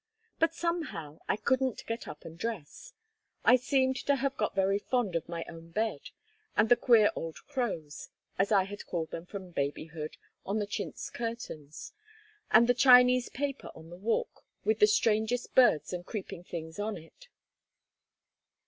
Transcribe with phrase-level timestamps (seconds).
[0.39, 2.93] But somehow I couldn't get up and dress.
[3.45, 6.09] I seemed to have got very fond of my own bed,
[6.57, 8.09] and the queer old crows,
[8.39, 11.93] as I had called them from babyhood, on the chintz curtains,
[12.49, 14.27] and the Chinese paper on the wall
[14.65, 17.27] with the strangest birds and creeping things on it.